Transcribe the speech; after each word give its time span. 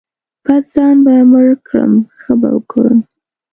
بـس 0.43 0.63
ځان 0.73 0.95
به 1.05 1.13
مړ 1.31 1.47
کړم 1.67 1.93
ښه 2.21 2.33
به 2.41 2.49
وکړم. 2.55 2.99